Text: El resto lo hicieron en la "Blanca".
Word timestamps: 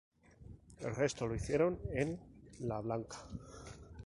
El 0.79 0.95
resto 0.95 1.27
lo 1.27 1.35
hicieron 1.35 1.79
en 1.91 2.19
la 2.61 2.79
"Blanca". 2.79 3.23